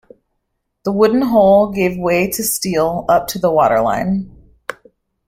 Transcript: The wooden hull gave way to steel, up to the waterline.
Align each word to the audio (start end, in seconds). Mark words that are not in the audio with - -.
The 0.83 0.91
wooden 0.91 1.21
hull 1.21 1.69
gave 1.71 1.95
way 1.95 2.27
to 2.31 2.41
steel, 2.41 3.05
up 3.07 3.27
to 3.27 3.37
the 3.37 3.51
waterline. 3.51 4.35